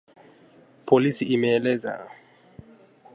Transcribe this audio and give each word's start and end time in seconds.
polisi 0.87 1.23
imeeleza 1.35 1.93